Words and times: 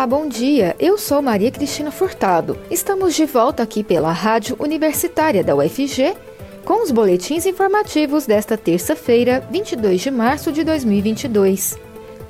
Olá, 0.00 0.06
bom 0.06 0.26
dia. 0.26 0.74
Eu 0.78 0.96
sou 0.96 1.20
Maria 1.20 1.50
Cristina 1.50 1.90
Furtado. 1.90 2.58
Estamos 2.70 3.14
de 3.14 3.26
volta 3.26 3.62
aqui 3.62 3.84
pela 3.84 4.10
Rádio 4.10 4.56
Universitária 4.58 5.44
da 5.44 5.54
UFG 5.54 6.16
com 6.64 6.82
os 6.82 6.90
boletins 6.90 7.44
informativos 7.44 8.24
desta 8.24 8.56
terça-feira, 8.56 9.46
22 9.50 10.00
de 10.00 10.10
março 10.10 10.50
de 10.52 10.64
2022. 10.64 11.78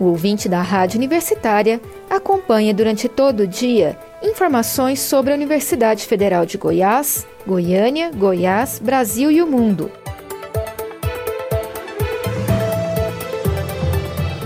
O 0.00 0.06
ouvinte 0.06 0.48
da 0.48 0.60
Rádio 0.60 0.98
Universitária 0.98 1.80
acompanha 2.10 2.74
durante 2.74 3.08
todo 3.08 3.44
o 3.44 3.46
dia 3.46 3.96
informações 4.20 4.98
sobre 4.98 5.30
a 5.30 5.36
Universidade 5.36 6.06
Federal 6.06 6.44
de 6.44 6.58
Goiás, 6.58 7.24
Goiânia, 7.46 8.10
Goiás, 8.10 8.80
Brasil 8.80 9.30
e 9.30 9.40
o 9.40 9.46
mundo. 9.46 9.88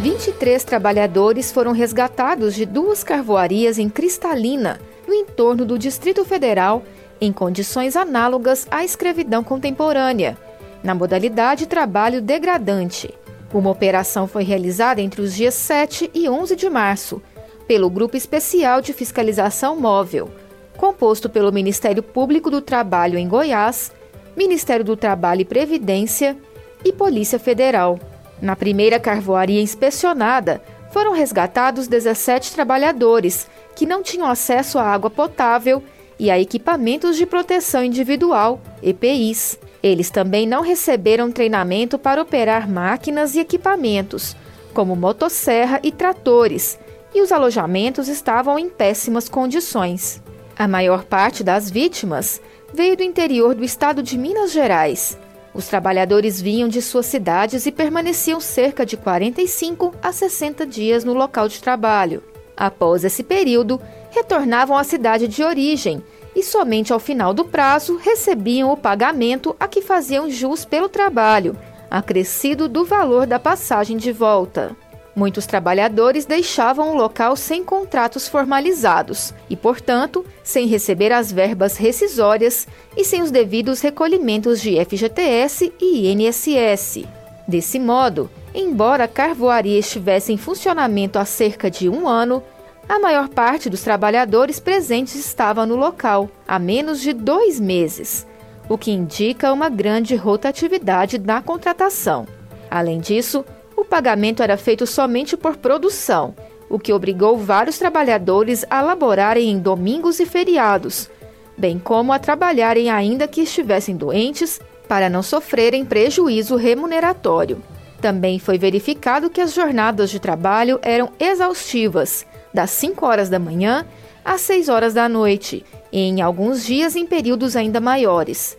23 0.05 0.63
trabalhadores 0.65 1.51
foram 1.51 1.73
resgatados 1.73 2.55
de 2.55 2.67
duas 2.67 3.03
carvoarias 3.03 3.79
em 3.79 3.89
Cristalina, 3.89 4.79
no 5.09 5.15
entorno 5.15 5.65
do 5.65 5.79
Distrito 5.79 6.27
Federal, 6.27 6.83
em 7.19 7.33
condições 7.33 7.97
análogas 7.97 8.67
à 8.71 8.85
escravidão 8.85 9.43
contemporânea, 9.43 10.37
na 10.83 10.95
modalidade 10.95 11.65
trabalho 11.65 12.21
degradante. 12.21 13.15
Uma 13.51 13.71
operação 13.71 14.27
foi 14.27 14.45
realizada 14.45 15.01
entre 15.01 15.23
os 15.23 15.35
dias 15.35 15.55
7 15.55 16.11
e 16.13 16.29
11 16.29 16.55
de 16.55 16.69
março, 16.69 17.23
pelo 17.67 17.89
Grupo 17.89 18.15
Especial 18.15 18.83
de 18.83 18.93
Fiscalização 18.93 19.81
Móvel, 19.81 20.31
composto 20.77 21.31
pelo 21.31 21.51
Ministério 21.51 22.03
Público 22.03 22.51
do 22.51 22.61
Trabalho 22.61 23.19
em 23.19 23.27
Goiás, 23.27 23.91
Ministério 24.37 24.85
do 24.85 24.99
Trabalho 24.99 25.41
e 25.41 25.47
Previdência 25.47 26.37
e 26.85 26.93
Polícia 26.93 27.39
Federal. 27.39 27.99
Na 28.45 28.55
primeira 28.55 29.01
carvoaria 29.01 29.63
inspecionada, 29.63 30.61
foram 30.91 31.15
resgatados 31.15 31.89
17 31.89 32.53
trabalhadores 32.53 33.49
que 33.75 33.87
não 33.87 34.03
tinham 34.03 34.29
acesso 34.29 34.79
à 34.79 34.83
água 34.83 35.09
potável 35.09 35.83
e 36.19 36.31
a 36.31 36.39
equipamentos 36.39 37.17
de 37.17 37.25
proteção 37.25 37.83
individual, 37.83 38.61
EPIs. 38.83 39.59
Eles 39.83 40.11
também 40.11 40.47
não 40.47 40.61
receberam 40.61 41.33
treinamento 41.33 41.99
para 41.99 42.21
operar 42.21 42.69
máquinas 42.69 43.35
e 43.35 43.41
equipamentos, 43.41 44.37
como 44.75 44.95
motosserra 44.95 45.81
e 45.83 45.91
tratores, 45.91 46.79
e 47.15 47.23
os 47.23 47.33
alojamentos 47.33 48.09
estavam 48.09 48.59
em 48.59 48.69
péssimas 48.69 49.27
condições. 49.27 50.23
A 50.55 50.69
maior 50.69 51.05
parte 51.05 51.43
das 51.43 51.71
vítimas 51.71 52.43
veio 52.75 52.95
do 52.95 53.03
interior 53.03 53.55
do 53.55 53.65
estado 53.65 54.03
de 54.03 54.19
Minas 54.19 54.53
Gerais 54.53 55.17
os 55.55 55.69
trabalhadores 55.69 56.41
vinham 56.41 56.69
de 56.69 56.83
suas 56.83 57.07
cidades 57.07 57.65
e 57.65 57.73
permaneciam 57.73 58.41
cerca 58.41 58.85
de 58.85 58.97
45 58.97 59.95
a 60.03 60.13
60 60.13 60.67
dias 60.67 61.05
no 61.05 61.15
local 61.15 61.49
de 61.49 61.63
trabalho. 61.63 62.23
Após 62.57 63.05
esse 63.05 63.23
período, 63.23 63.81
retornavam 64.11 64.77
à 64.77 64.83
cidade 64.83 65.29
de 65.29 65.43
origem 65.43 66.03
e 66.35 66.43
somente 66.43 66.93
ao 66.93 66.99
final 66.99 67.33
do 67.33 67.45
prazo 67.45 67.97
recebiam 67.97 68.73
o 68.73 68.77
pagamento 68.77 69.55
a 69.59 69.69
que 69.69 69.81
faziam 69.81 70.29
jus 70.29 70.65
pelo 70.65 70.89
trabalho, 70.89 71.57
acrescido 71.89 72.69
do 72.69 72.85
valor 72.85 73.27
da 73.27 73.39
passagem 73.39 73.97
de 73.97 74.11
volta. 74.11 74.77
Muitos 75.17 75.47
trabalhadores 75.47 76.25
deixavam 76.27 76.91
o 76.91 76.97
local 76.97 77.37
sem 77.37 77.63
contratos 77.65 78.27
formalizados 78.27 79.33
e, 79.49 79.55
portanto, 79.55 80.27
sem 80.43 80.67
receber 80.67 81.13
as 81.13 81.31
verbas 81.31 81.77
rescisórias 81.77 82.67
e 82.97 83.05
sem 83.05 83.23
os 83.23 83.31
devidos 83.31 83.81
recolhimentos 83.81 84.61
de 84.61 84.85
FGTS 84.85 85.73
e 85.81 86.11
INSS. 86.11 87.05
Desse 87.47 87.79
modo, 87.79 88.29
embora 88.53 89.05
a 89.05 89.09
carvoaria 89.09 89.79
estivesse 89.79 90.33
em 90.33 90.37
funcionamento 90.37 91.19
há 91.19 91.25
cerca 91.25 91.71
de 91.71 91.89
um 91.89 92.09
ano, 92.09 92.43
a 92.89 92.99
maior 92.99 93.29
parte 93.29 93.71
dos 93.71 93.83
trabalhadores 93.83 94.59
presentes 94.59 95.15
estava 95.15 95.65
no 95.65 95.77
local 95.77 96.29
há 96.47 96.59
menos 96.59 97.01
de 97.01 97.13
dois 97.13 97.61
meses, 97.61 98.27
o 98.69 98.77
que 98.77 98.91
indica 98.91 99.53
uma 99.53 99.69
grande 99.69 100.17
rotatividade 100.17 101.19
na 101.19 101.41
contratação. 101.41 102.27
Além 102.71 102.99
disso, 102.99 103.45
o 103.85 103.87
pagamento 103.87 104.43
era 104.43 104.57
feito 104.57 104.87
somente 104.87 105.37
por 105.37 105.59
produção, 105.59 106.35
o 106.71 106.79
que 106.79 106.93
obrigou 106.93 107.37
vários 107.37 107.79
trabalhadores 107.79 108.65
a 108.71 108.81
laborarem 108.81 109.51
em 109.51 109.59
domingos 109.59 110.19
e 110.19 110.27
feriados, 110.27 111.11
bem 111.57 111.79
como 111.79 112.11
a 112.11 112.19
trabalharem 112.19 112.91
ainda 112.91 113.29
que 113.29 113.43
estivessem 113.43 113.95
doentes 113.95 114.59
para 114.89 115.11
não 115.11 115.23
sofrerem 115.23 115.85
prejuízo 115.85 116.57
remuneratório. 116.57 117.63
Também 118.01 118.39
foi 118.39 118.59
verificado 118.59 119.29
que 119.29 119.41
as 119.41 119.53
jornadas 119.53 120.11
de 120.11 120.19
trabalho 120.19 120.79
eram 120.83 121.11
exaustivas, 121.21 122.27
das 122.53 122.71
5 122.71 123.05
horas 123.05 123.29
da 123.29 123.39
manhã 123.39 123.87
às 124.25 124.41
6 124.41 124.71
horas 124.71 124.95
da 124.95 125.09
noite, 125.09 125.65
e 125.93 126.01
em 126.01 126.23
alguns 126.23 126.65
dias 126.65 126.97
em 126.97 127.07
períodos 127.07 127.55
ainda 127.55 127.81
maiores. 127.81 128.57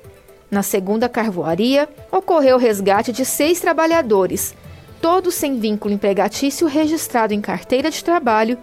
Na 0.50 0.62
segunda 0.62 1.10
carvoaria, 1.10 1.90
ocorreu 2.12 2.56
o 2.58 2.60
resgate 2.60 3.12
de 3.12 3.26
seis 3.26 3.60
trabalhadores, 3.60 4.56
todos 5.02 5.36
sem 5.36 5.60
vínculo 5.60 5.94
empregatício 5.94 6.68
registrado 6.68 7.34
em 7.34 7.42
carteira 7.42 7.90
de 7.90 8.04
trabalho 8.04 8.58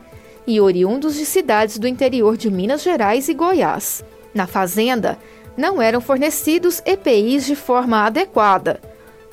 e 0.46 0.60
oriundos 0.60 1.14
de 1.14 1.24
cidades 1.24 1.78
do 1.78 1.86
interior 1.86 2.36
de 2.36 2.50
Minas 2.50 2.82
Gerais 2.82 3.28
e 3.28 3.34
Goiás. 3.34 4.04
Na 4.34 4.46
fazenda, 4.46 5.18
não 5.56 5.80
eram 5.80 6.00
fornecidos 6.00 6.82
EPIs 6.84 7.44
de 7.44 7.54
forma 7.54 8.06
adequada. 8.06 8.80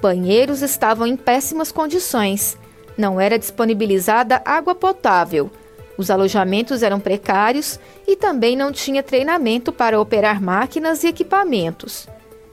Banheiros 0.01 0.61
estavam 0.61 1.07
em 1.07 1.15
péssimas 1.15 1.71
condições. 1.71 2.57
Não 2.97 3.19
era 3.19 3.39
disponibilizada 3.39 4.41
água 4.45 4.75
potável. 4.75 5.49
Os 5.97 6.09
alojamentos 6.09 6.83
eram 6.83 6.99
precários 6.99 7.79
e 8.07 8.15
também 8.15 8.55
não 8.55 8.71
tinha 8.71 9.03
treinamento 9.03 9.71
para 9.71 9.99
operar 9.99 10.41
máquinas 10.41 11.03
e 11.03 11.07
equipamentos. 11.07 12.07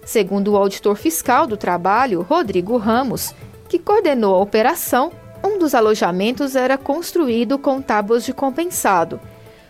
Segundo 0.05 0.53
o 0.53 0.57
auditor 0.57 0.97
fiscal 0.97 1.47
do 1.47 1.57
trabalho, 1.57 2.23
Rodrigo 2.23 2.77
Ramos, 2.77 3.35
que 3.69 3.79
coordenou 3.79 4.35
a 4.35 4.41
operação, 4.41 5.13
um 5.45 5.59
dos 5.59 5.75
alojamentos 5.75 6.57
era 6.57 6.77
construído 6.79 7.59
com 7.59 7.81
tábuas 7.81 8.25
de 8.25 8.33
compensado, 8.33 9.21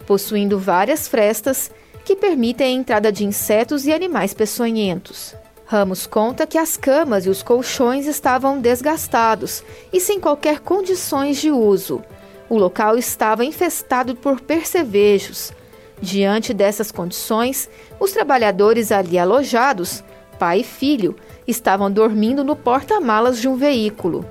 possuindo 0.06 0.58
várias 0.58 1.08
frestas 1.08 1.70
que 2.04 2.14
permitem 2.14 2.66
a 2.66 2.80
entrada 2.80 3.10
de 3.10 3.24
insetos 3.24 3.86
e 3.86 3.92
animais 3.92 4.32
peçonhentos. 4.32 5.34
Ramos 5.66 6.06
conta 6.06 6.46
que 6.46 6.56
as 6.56 6.76
camas 6.76 7.26
e 7.26 7.28
os 7.28 7.42
colchões 7.42 8.06
estavam 8.06 8.60
desgastados 8.60 9.64
e 9.92 10.00
sem 10.00 10.20
qualquer 10.20 10.60
condições 10.60 11.38
de 11.38 11.50
uso. 11.50 12.02
O 12.48 12.56
local 12.56 12.96
estava 12.96 13.44
infestado 13.44 14.14
por 14.14 14.40
percevejos. 14.40 15.52
Diante 16.00 16.54
dessas 16.54 16.92
condições, 16.92 17.68
os 17.98 18.12
trabalhadores 18.12 18.92
ali 18.92 19.18
alojados, 19.18 20.04
pai 20.38 20.60
e 20.60 20.64
filho, 20.64 21.16
estavam 21.46 21.90
dormindo 21.90 22.44
no 22.44 22.56
porta-malas 22.56 23.40
de 23.40 23.48
um 23.48 23.56
veículo. 23.56 24.24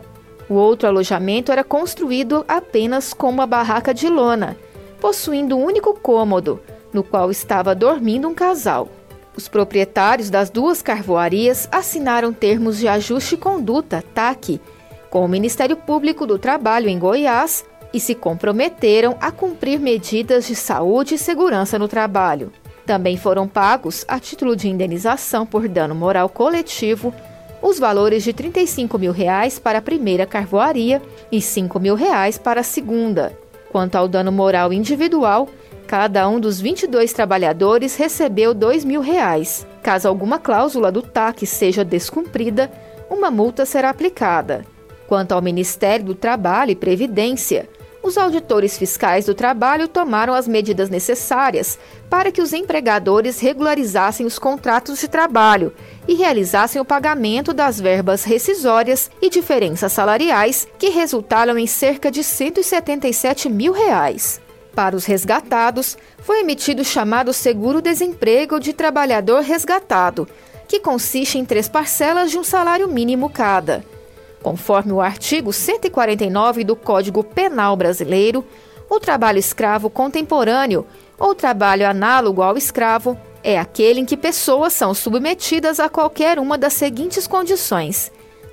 O 0.49 0.53
outro 0.53 0.87
alojamento 0.87 1.51
era 1.51 1.63
construído 1.63 2.45
apenas 2.47 3.13
com 3.13 3.29
uma 3.29 3.47
barraca 3.47 3.93
de 3.93 4.07
lona, 4.07 4.55
possuindo 4.99 5.57
um 5.57 5.63
único 5.63 5.93
cômodo, 5.93 6.61
no 6.93 7.03
qual 7.03 7.31
estava 7.31 7.73
dormindo 7.73 8.27
um 8.27 8.33
casal. 8.33 8.89
Os 9.35 9.47
proprietários 9.47 10.29
das 10.29 10.49
duas 10.49 10.81
carvoarias 10.81 11.67
assinaram 11.71 12.31
termos 12.31 12.77
de 12.77 12.87
ajuste 12.87 13.35
e 13.35 13.37
conduta, 13.37 14.03
TAC, 14.13 14.61
com 15.09 15.25
o 15.25 15.27
Ministério 15.27 15.75
Público 15.75 16.25
do 16.25 16.37
Trabalho 16.37 16.87
em 16.87 16.97
Goiás 16.97 17.65
e 17.93 17.99
se 17.99 18.13
comprometeram 18.15 19.17
a 19.19 19.31
cumprir 19.31 19.79
medidas 19.79 20.47
de 20.47 20.55
saúde 20.55 21.15
e 21.15 21.17
segurança 21.17 21.79
no 21.79 21.87
trabalho. 21.87 22.51
Também 22.85 23.17
foram 23.17 23.47
pagos, 23.47 24.05
a 24.07 24.19
título 24.19 24.55
de 24.55 24.69
indenização 24.69 25.45
por 25.45 25.67
dano 25.67 25.95
moral 25.95 26.29
coletivo, 26.29 27.13
os 27.61 27.79
valores 27.79 28.23
de 28.23 28.31
35 28.31 28.99
mil 28.99 29.11
reais 29.11 29.57
para 29.57 29.79
a 29.79 29.81
primeira 29.81 30.25
carvoaria 30.25 31.01
e 31.31 31.41
5 31.41 31.79
mil 31.79 31.95
reais 31.95 32.37
para 32.37 32.61
a 32.61 32.63
segunda. 32.63 33.35
Quanto 33.71 33.95
ao 33.95 34.07
dano 34.07 34.31
moral 34.31 34.71
individual, 34.71 35.49
cada 35.87 36.29
um 36.29 36.39
dos 36.39 36.61
22 36.61 37.11
trabalhadores 37.11 37.95
recebeu 37.95 38.53
2 38.53 38.85
mil 38.85 39.01
reais. 39.01 39.65
Caso 39.81 40.07
alguma 40.07 40.37
cláusula 40.37 40.91
do 40.91 41.01
TAC 41.01 41.45
seja 41.47 41.83
descumprida, 41.83 42.71
uma 43.09 43.31
multa 43.31 43.65
será 43.65 43.89
aplicada. 43.89 44.63
Quanto 45.07 45.31
ao 45.31 45.41
Ministério 45.41 46.05
do 46.05 46.15
Trabalho 46.15 46.71
e 46.71 46.75
Previdência, 46.75 47.67
os 48.05 48.19
auditores 48.19 48.77
fiscais 48.77 49.25
do 49.25 49.33
trabalho 49.33 49.87
tomaram 49.87 50.35
as 50.35 50.47
medidas 50.47 50.91
necessárias 50.91 51.79
para 52.07 52.31
que 52.31 52.39
os 52.39 52.53
empregadores 52.53 53.39
regularizassem 53.39 54.27
os 54.27 54.37
contratos 54.37 54.99
de 54.99 55.07
trabalho 55.07 55.73
e 56.07 56.13
realizassem 56.13 56.79
o 56.79 56.85
pagamento 56.85 57.51
das 57.51 57.81
verbas 57.81 58.23
rescisórias 58.23 59.09
e 59.19 59.27
diferenças 59.27 59.91
salariais 59.91 60.67
que 60.77 60.89
resultaram 60.89 61.57
em 61.57 61.65
cerca 61.65 62.11
de 62.11 62.23
177 62.23 63.49
mil 63.49 63.73
reais. 63.73 64.39
Para 64.75 64.95
os 64.95 65.05
resgatados, 65.05 65.97
foi 66.19 66.41
emitido 66.41 66.83
o 66.83 66.85
chamado 66.85 67.33
seguro-desemprego 67.33 68.59
de 68.59 68.71
trabalhador 68.71 69.41
resgatado, 69.41 70.27
que 70.67 70.79
consiste 70.79 71.39
em 71.39 71.45
três 71.45 71.67
parcelas 71.67 72.29
de 72.29 72.37
um 72.37 72.43
salário 72.43 72.87
mínimo 72.87 73.29
cada. 73.29 73.83
Conforme 74.45 74.91
o 74.91 75.01
artigo 75.01 75.51
149 75.51 76.63
do 76.63 76.75
Código 76.75 77.23
Penal 77.23 77.75
Brasileiro, 77.75 78.45
O 78.87 78.99
trabalho 78.99 79.39
escravo 79.39 79.89
contemporâneo, 79.89 80.85
ou 81.17 81.33
trabalho 81.33 81.87
análogo 81.87 82.43
ao 82.43 82.55
escravo, 82.55 83.17
é 83.43 83.57
aquele 83.57 84.01
em 84.01 84.05
que 84.05 84.15
pessoas 84.15 84.73
são 84.73 84.93
submetidas 84.93 85.79
a 85.79 85.89
qualquer 85.89 86.37
uma 86.37 86.59
das 86.59 86.73
seguintes 86.73 87.25
condições: 87.25 88.11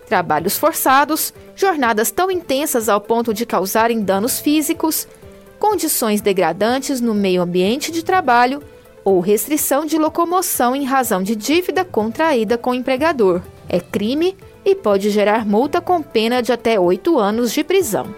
trabalhos 0.09 0.57
forçados, 0.57 1.35
jornadas 1.55 2.11
tão 2.11 2.31
intensas 2.31 2.89
ao 2.89 2.99
ponto 2.99 3.35
de 3.35 3.45
causarem 3.45 4.01
danos 4.01 4.41
físicos, 4.41 5.07
condições 5.59 6.23
degradantes 6.23 7.03
no 7.03 7.13
meio 7.13 7.43
ambiente 7.43 7.93
de 7.93 8.03
trabalho 8.03 8.63
ou 9.05 9.21
restrição 9.21 9.85
de 9.85 9.99
locomoção 9.99 10.75
em 10.75 10.85
razão 10.85 11.23
de 11.23 11.37
dívida 11.37 11.85
contraída 11.85 12.57
com 12.57 12.71
o 12.71 12.75
empregador. 12.75 13.43
É 13.69 13.79
crime 13.79 14.35
e 14.65 14.75
pode 14.75 15.11
gerar 15.11 15.47
multa 15.47 15.81
com 15.81 16.03
pena 16.03 16.43
de 16.43 16.53
até 16.53 16.79
oito 16.79 17.19
anos 17.19 17.53
de 17.53 17.63
prisão. 17.63 18.15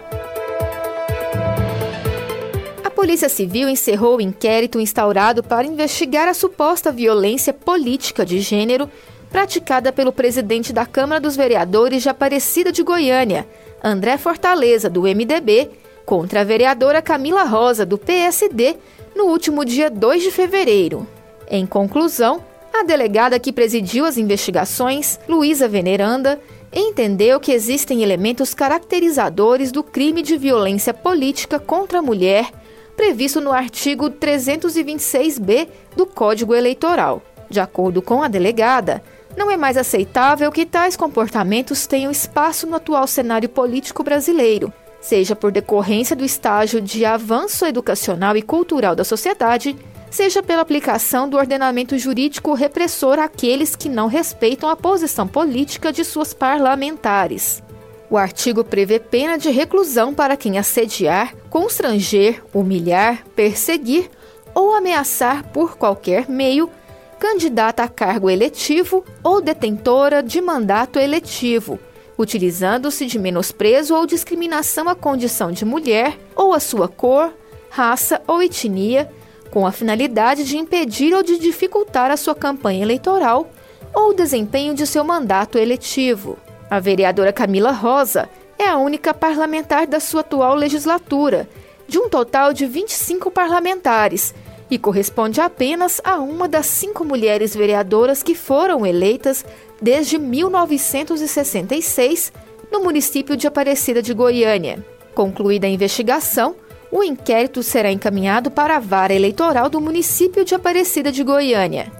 Polícia 3.05 3.29
Civil 3.29 3.69
encerrou 3.69 4.17
o 4.17 4.21
inquérito 4.21 4.79
instaurado 4.79 5.43
para 5.43 5.67
investigar 5.67 6.27
a 6.27 6.33
suposta 6.33 6.91
violência 6.91 7.53
política 7.53 8.25
de 8.25 8.39
gênero 8.39 8.89
praticada 9.29 9.91
pelo 9.91 10.11
presidente 10.11 10.73
da 10.73 10.87
Câmara 10.87 11.21
dos 11.21 11.35
Vereadores 11.35 12.01
de 12.01 12.09
Aparecida 12.09 12.71
de 12.71 12.81
Goiânia, 12.81 13.45
André 13.83 14.17
Fortaleza, 14.17 14.89
do 14.89 15.01
MDB, 15.01 15.69
contra 16.03 16.41
a 16.41 16.43
vereadora 16.43 16.99
Camila 16.99 17.43
Rosa, 17.43 17.85
do 17.85 17.95
PSD, 17.95 18.75
no 19.15 19.25
último 19.25 19.63
dia 19.63 19.87
2 19.91 20.23
de 20.23 20.31
fevereiro. 20.31 21.05
Em 21.47 21.63
conclusão, 21.63 22.43
a 22.79 22.83
delegada 22.83 23.39
que 23.39 23.53
presidiu 23.53 24.05
as 24.05 24.17
investigações, 24.17 25.19
Luísa 25.27 25.67
Veneranda, 25.67 26.39
entendeu 26.73 27.39
que 27.39 27.51
existem 27.51 28.03
elementos 28.03 28.53
caracterizadores 28.53 29.71
do 29.71 29.81
crime 29.81 30.21
de 30.21 30.37
violência 30.37 30.93
política 30.93 31.57
contra 31.59 31.99
a 31.99 32.01
mulher 32.01 32.51
previsto 32.95 33.41
no 33.41 33.51
artigo 33.51 34.09
326b 34.09 35.67
do 35.95 36.05
Código 36.05 36.55
Eleitoral. 36.55 37.21
De 37.49 37.59
acordo 37.59 38.01
com 38.01 38.23
a 38.23 38.27
delegada, 38.27 39.03
não 39.37 39.51
é 39.51 39.57
mais 39.57 39.77
aceitável 39.77 40.51
que 40.51 40.65
tais 40.65 40.95
comportamentos 40.95 41.85
tenham 41.85 42.11
espaço 42.11 42.65
no 42.65 42.75
atual 42.75 43.05
cenário 43.05 43.49
político 43.49 44.03
brasileiro, 44.03 44.73
seja 45.01 45.35
por 45.35 45.51
decorrência 45.51 46.15
do 46.15 46.25
estágio 46.25 46.81
de 46.81 47.05
avanço 47.05 47.65
educacional 47.65 48.35
e 48.37 48.41
cultural 48.41 48.95
da 48.95 49.03
sociedade, 49.03 49.75
seja 50.15 50.41
pela 50.41 50.61
aplicação 50.61 51.27
do 51.27 51.35
ordenamento 51.35 51.97
jurídico 51.97 52.53
repressor 52.53 53.19
àqueles 53.19 53.75
que 53.75 53.89
não 53.89 54.07
respeitam 54.07 54.69
a 54.69 54.75
posição 54.75 55.27
política 55.27 55.91
de 55.91 56.05
suas 56.05 56.33
parlamentares. 56.33 57.61
O 58.09 58.15
artigo 58.17 58.63
prevê 58.63 58.97
pena 58.97 59.37
de 59.37 59.49
reclusão 59.49 60.13
para 60.13 60.37
quem 60.37 60.57
assediar, 60.57 61.35
constranger, 61.49 62.41
humilhar, 62.53 63.25
perseguir 63.35 64.09
ou 64.53 64.73
ameaçar 64.73 65.51
por 65.51 65.75
qualquer 65.75 66.29
meio 66.29 66.71
candidata 67.19 67.83
a 67.83 67.89
cargo 67.89 68.29
eletivo 68.29 69.03
ou 69.21 69.41
detentora 69.41 70.23
de 70.23 70.39
mandato 70.39 70.97
eletivo, 70.97 71.77
utilizando-se 72.17 73.05
de 73.05 73.19
menosprezo 73.19 73.93
ou 73.93 74.05
discriminação 74.05 74.87
à 74.87 74.95
condição 74.95 75.51
de 75.51 75.65
mulher 75.65 76.17
ou 76.33 76.53
à 76.53 76.59
sua 76.61 76.87
cor, 76.87 77.33
raça 77.69 78.21
ou 78.25 78.41
etnia, 78.41 79.11
com 79.51 79.65
a 79.65 79.71
finalidade 79.71 80.43
de 80.43 80.57
impedir 80.57 81.13
ou 81.13 81.23
de 81.23 81.39
dificultar 81.39 82.11
a 82.11 82.17
sua 82.17 82.35
campanha 82.35 82.83
eleitoral 82.83 83.49
ou 83.93 84.09
o 84.09 84.13
desempenho 84.13 84.73
de 84.73 84.85
seu 84.85 85.03
mandato 85.03 85.57
eletivo. 85.57 86.37
A 86.69 86.79
vereadora 86.79 87.31
Camila 87.31 87.71
Rosa 87.71 88.29
é 88.57 88.67
a 88.67 88.77
única 88.77 89.13
parlamentar 89.13 89.87
da 89.87 89.99
sua 89.99 90.21
atual 90.21 90.55
legislatura, 90.55 91.47
de 91.87 91.99
um 91.99 92.09
total 92.09 92.53
de 92.53 92.65
25 92.65 93.29
parlamentares, 93.29 94.33
e 94.69 94.77
corresponde 94.79 95.39
apenas 95.39 96.01
a 96.03 96.15
uma 96.15 96.47
das 96.47 96.65
cinco 96.65 97.05
mulheres 97.05 97.55
vereadoras 97.55 98.23
que 98.23 98.33
foram 98.33 98.83
eleitas 98.85 99.45
desde 99.81 100.17
1966 100.17 102.33
no 102.71 102.81
município 102.81 103.37
de 103.37 103.45
Aparecida 103.47 104.01
de 104.01 104.13
Goiânia. 104.13 104.83
Concluída 105.13 105.67
a 105.67 105.69
investigação, 105.69 106.55
o 106.95 107.03
inquérito 107.03 107.61
será 107.61 107.91
encaminhado 107.91 108.49
para 108.49 108.77
a 108.77 108.79
vara 108.79 109.13
eleitoral 109.13 109.69
do 109.69 109.81
município 109.81 110.45
de 110.45 110.55
Aparecida 110.55 111.11
de 111.11 111.25
Goiânia. 111.25 111.91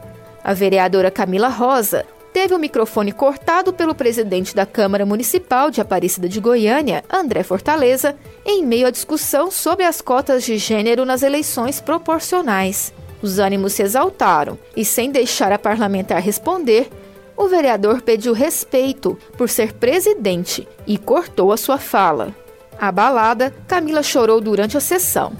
A 0.42 0.54
vereadora 0.54 1.12
Camila 1.12 1.50
Rosa 1.50 2.06
teve 2.32 2.56
o 2.56 2.60
microfone 2.60 3.12
cortado 3.12 3.74
pelo 3.74 3.94
presidente 3.94 4.56
da 4.56 4.66
Câmara 4.66 5.06
Municipal 5.06 5.70
de 5.70 5.82
Aparecida 5.82 6.30
de 6.30 6.40
Goiânia, 6.40 7.04
André 7.12 7.44
Fortaleza, 7.44 8.16
em 8.46 8.66
meio 8.66 8.88
à 8.88 8.90
discussão 8.90 9.52
sobre 9.52 9.84
as 9.84 10.00
cotas 10.00 10.46
de 10.46 10.58
gênero 10.58 11.04
nas 11.04 11.24
eleições 11.24 11.82
proporcionais. 11.82 12.94
Os 13.22 13.38
ânimos 13.38 13.74
se 13.74 13.84
exaltaram 13.84 14.58
e, 14.78 14.86
sem 14.86 15.12
deixar 15.12 15.52
a 15.52 15.60
parlamentar 15.60 16.22
responder, 16.22 16.90
o 17.36 17.50
vereador 17.50 18.02
pediu 18.02 18.32
respeito 18.32 19.20
por 19.38 19.50
ser 19.50 19.74
presidente 19.74 20.66
e 20.88 20.98
cortou 20.98 21.52
a 21.52 21.58
sua 21.58 21.78
fala. 21.78 22.34
Abalada, 22.80 23.54
Camila 23.68 24.04
chorou 24.04 24.42
durante 24.42 24.78
a 24.78 24.80
sessão. 24.82 25.34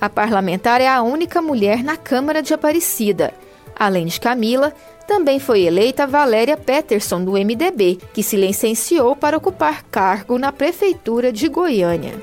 A 0.00 0.08
parlamentar 0.08 0.80
é 0.80 0.88
a 0.88 1.02
única 1.02 1.40
mulher 1.40 1.82
na 1.82 1.96
Câmara 1.96 2.42
de 2.42 2.52
Aparecida. 2.52 3.32
Além 3.78 4.06
de 4.06 4.20
Camila, 4.20 4.72
também 5.06 5.38
foi 5.38 5.62
eleita 5.62 6.06
Valéria 6.06 6.56
Peterson, 6.56 7.24
do 7.24 7.32
MDB, 7.32 7.98
que 8.12 8.22
se 8.22 8.36
licenciou 8.36 9.14
para 9.14 9.36
ocupar 9.36 9.82
cargo 9.84 10.38
na 10.38 10.52
Prefeitura 10.52 11.32
de 11.32 11.48
Goiânia. 11.48 12.14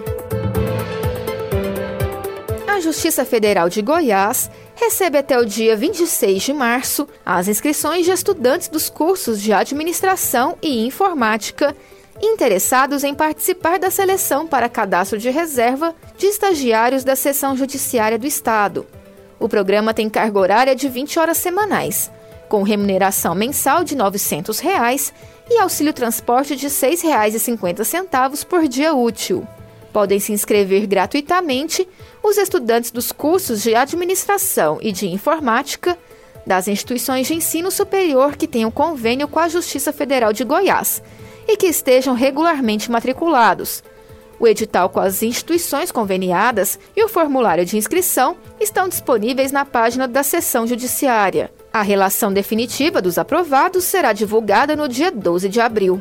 a 2.79 2.81
Justiça 2.81 3.25
Federal 3.25 3.69
de 3.69 3.83
Goiás 3.83 4.49
recebe 4.77 5.19
até 5.19 5.37
o 5.37 5.45
dia 5.45 5.77
26 5.77 6.41
de 6.45 6.53
março 6.53 7.09
as 7.27 7.49
inscrições 7.49 8.07
de 8.07 8.13
estudantes 8.13 8.69
dos 8.69 8.89
cursos 8.89 9.43
de 9.43 9.53
Administração 9.53 10.57
e 10.63 10.87
Informática 10.87 11.75
interessados 12.23 13.03
em 13.03 13.17
participar 13.17 13.81
da 13.81 13.91
seleção 13.91 14.47
para 14.47 14.69
cadastro 14.69 15.19
de 15.19 15.29
reserva 15.29 15.93
de 16.17 16.27
estagiários 16.27 17.03
da 17.03 17.17
Seção 17.17 17.57
Judiciária 17.57 18.19
do 18.19 18.29
Estado. 18.29 18.87
O 19.41 19.49
programa 19.49 19.93
tem 19.93 20.09
carga 20.09 20.39
horária 20.39 20.77
de 20.77 20.89
20 20.89 21.19
horas 21.19 21.39
semanais, 21.39 22.11
com 22.49 22.63
remuneração 22.63 23.35
mensal 23.35 23.83
de 23.83 23.97
900 23.97 24.61
reais 24.61 25.13
e 25.51 25.59
auxílio 25.59 25.93
transporte 25.93 26.55
de 26.55 26.67
R$ 26.67 26.73
6,50 26.73 28.45
por 28.45 28.69
dia 28.69 28.95
útil. 28.95 29.47
Podem 29.93 30.21
se 30.21 30.33
inscrever 30.33 30.87
gratuitamente 30.87 31.89
os 32.23 32.37
estudantes 32.37 32.91
dos 32.91 33.11
cursos 33.13 33.63
de 33.63 33.75
Administração 33.75 34.79
e 34.83 34.93
de 34.93 35.09
Informática 35.09 35.97
das 36.47 36.67
instituições 36.67 37.27
de 37.27 37.35
ensino 37.35 37.71
superior 37.71 38.37
que 38.37 38.49
tenham 38.49 38.71
convênio 38.71 39.29
com 39.29 39.39
a 39.39 39.49
Justiça 39.49 39.93
Federal 39.93 40.33
de 40.33 40.45
Goiás 40.45 41.03
e 41.47 41.57
que 41.57 41.67
estejam 41.67 42.15
regularmente 42.15 42.91
matriculados. 42.91 43.83
O 44.41 44.47
edital 44.47 44.89
com 44.89 45.01
as 45.01 45.23
instituições 45.23 45.91
conveniadas 45.91 46.79
e 46.97 47.03
o 47.03 47.09
formulário 47.09 47.65
de 47.65 47.77
inscrição 47.77 48.37
estão 48.61 48.89
disponíveis 48.89 49.51
na 49.51 49.65
página 49.65 50.07
da 50.07 50.23
seção 50.23 50.67
judiciária. 50.67 51.51
A 51.73 51.83
relação 51.83 52.33
definitiva 52.33 53.03
dos 53.03 53.19
aprovados 53.19 53.85
será 53.85 54.13
divulgada 54.13 54.77
no 54.77 54.89
dia 54.89 55.11
12 55.11 55.49
de 55.49 55.61
abril. 55.61 56.01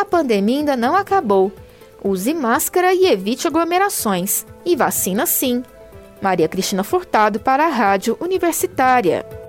a 0.00 0.04
pandemia 0.04 0.58
ainda 0.58 0.76
não 0.76 0.96
acabou. 0.96 1.52
Use 2.02 2.32
máscara 2.32 2.94
e 2.94 3.06
evite 3.06 3.46
aglomerações. 3.46 4.46
E 4.64 4.74
vacina 4.74 5.26
sim. 5.26 5.62
Maria 6.20 6.48
Cristina 6.48 6.82
Furtado 6.82 7.40
para 7.40 7.66
a 7.66 7.70
Rádio 7.70 8.16
Universitária. 8.20 9.39